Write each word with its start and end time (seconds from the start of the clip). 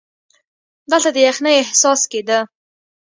دلته 0.91 1.09
د 1.15 1.17
یخنۍ 1.27 1.53
احساس 1.59 2.01
کېده. 2.11 2.39